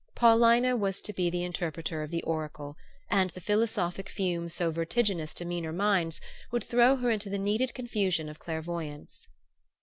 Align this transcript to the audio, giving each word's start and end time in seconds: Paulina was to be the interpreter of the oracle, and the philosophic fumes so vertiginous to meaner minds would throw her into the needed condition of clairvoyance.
Paulina 0.15 0.75
was 0.75 0.99
to 1.01 1.13
be 1.13 1.29
the 1.29 1.43
interpreter 1.43 2.01
of 2.01 2.09
the 2.09 2.23
oracle, 2.23 2.75
and 3.11 3.29
the 3.29 3.39
philosophic 3.39 4.09
fumes 4.09 4.51
so 4.51 4.71
vertiginous 4.71 5.31
to 5.35 5.45
meaner 5.45 5.71
minds 5.71 6.19
would 6.49 6.63
throw 6.63 6.95
her 6.95 7.11
into 7.11 7.29
the 7.29 7.37
needed 7.37 7.75
condition 7.75 8.27
of 8.27 8.39
clairvoyance. 8.39 9.27